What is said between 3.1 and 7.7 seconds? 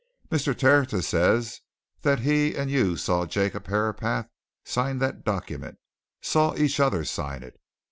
Jacob Herapath sign that document, saw each other sign it!